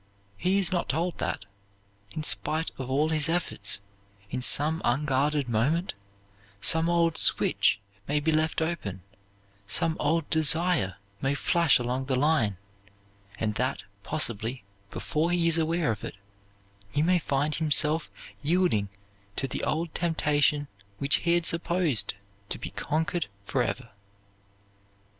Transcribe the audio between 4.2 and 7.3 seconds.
in some unguarded moment, some old